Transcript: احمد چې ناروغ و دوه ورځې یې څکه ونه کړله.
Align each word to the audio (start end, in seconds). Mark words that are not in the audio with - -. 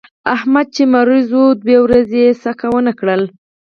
احمد 0.35 0.67
چې 0.75 0.83
ناروغ 0.93 1.27
و 1.39 1.43
دوه 1.61 1.77
ورځې 1.85 2.19
یې 2.25 2.33
څکه 2.41 2.67
ونه 2.71 2.91
کړله. 2.99 3.27